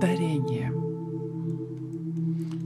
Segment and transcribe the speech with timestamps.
[0.00, 0.72] Дарение.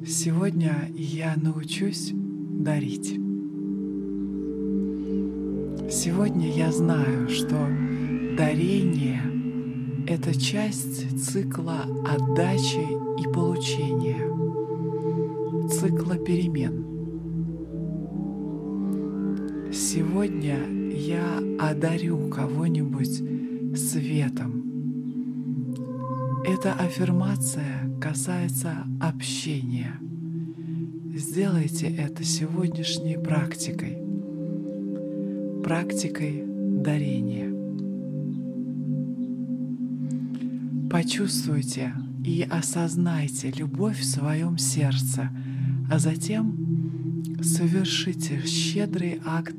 [0.07, 3.19] Сегодня я научусь дарить.
[5.91, 7.57] Сегодня я знаю, что
[8.37, 9.23] дарение—
[10.07, 12.87] это часть цикла отдачи
[13.19, 14.29] и получения,
[15.71, 16.85] цикла перемен.
[19.73, 20.59] Сегодня
[20.91, 23.23] я одарю кого-нибудь
[23.75, 24.72] светом.
[26.45, 29.95] Эта аффирмация касается общения.
[31.15, 33.99] Сделайте это сегодняшней практикой
[35.63, 36.43] практикой
[36.83, 37.49] дарения.
[40.91, 45.31] Почувствуйте и осознайте любовь в своем сердце,
[45.89, 49.57] а затем совершите щедрый акт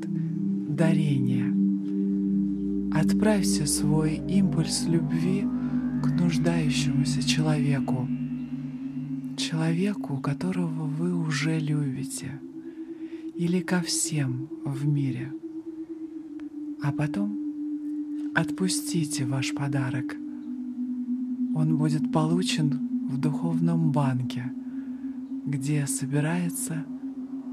[0.68, 1.50] дарения.
[2.94, 5.44] Отправьте свой импульс любви
[6.04, 8.08] к нуждающемуся человеку,
[9.36, 12.40] человеку, которого вы уже любите,
[13.34, 15.32] или ко всем в мире–
[16.84, 17.34] а потом
[18.34, 20.14] отпустите ваш подарок.
[21.54, 24.52] Он будет получен в духовном банке,
[25.46, 26.84] где собирается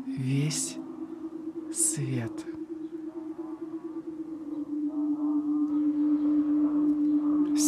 [0.06, 0.76] весь
[1.74, 2.46] свет.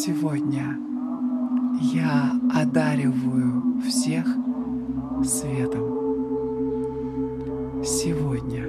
[0.06, 0.78] Сегодня
[1.80, 4.26] я одариваю всех
[5.24, 5.86] светом.
[7.86, 8.66] Сегодня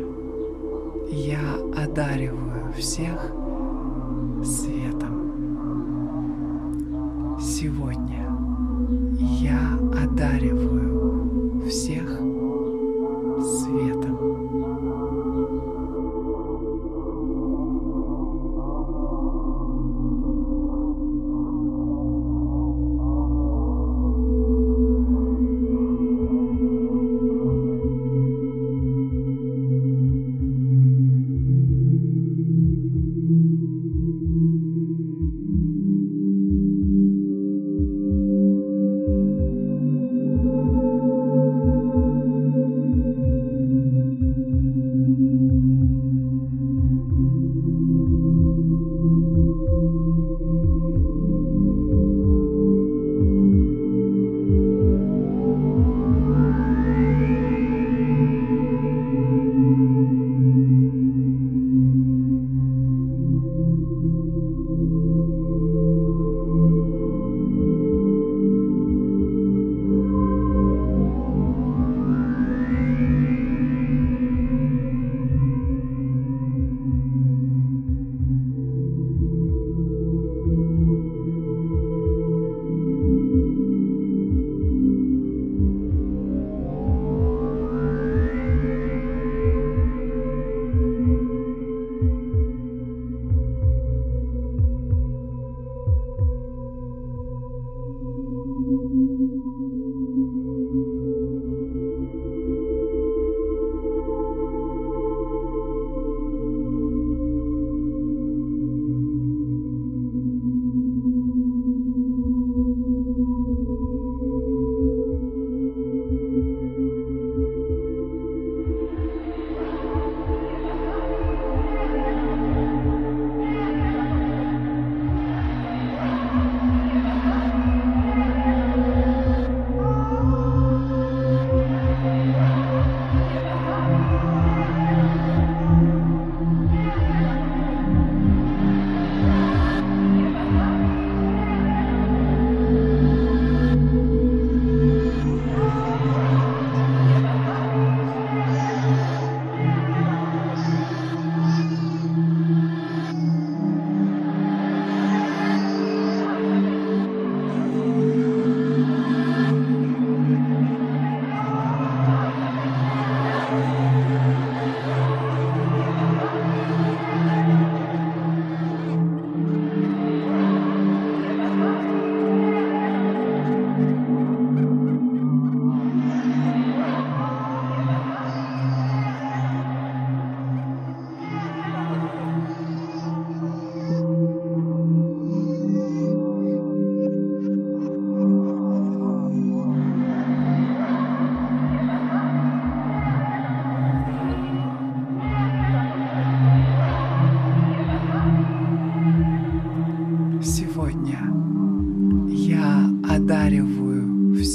[1.10, 3.32] я одариваю всех
[4.44, 5.14] светом.
[7.42, 8.30] Сегодня
[9.18, 10.83] я одариваю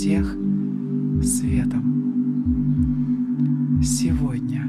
[0.10, 0.26] всех
[1.24, 1.84] светом.
[3.84, 4.68] Сегодня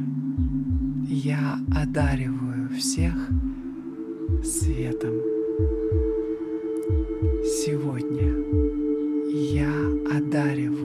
[1.09, 3.15] я одариваю всех
[4.45, 5.15] светом.
[7.43, 8.35] Сегодня
[9.33, 9.73] я
[10.15, 10.80] одариваю